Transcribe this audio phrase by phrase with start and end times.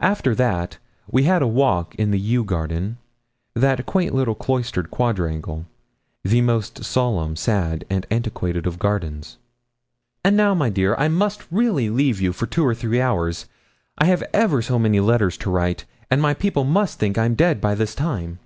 [0.00, 0.78] After that
[1.10, 2.96] we had a walk in the yew garden,
[3.52, 5.66] that quaint little cloistered quadrangle
[6.24, 9.36] the most solemn, sad, and antiquated of gardens.
[10.24, 13.44] 'And now, my dear, I must really leave you for two or three hours.
[13.98, 17.60] I have ever so many letters to write, and my people must think I'm dead
[17.60, 18.38] by this time.'